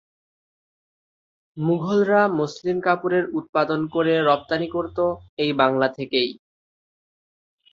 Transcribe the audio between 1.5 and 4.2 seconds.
মুঘলরা muslin কাপড়ের উৎপাদন করে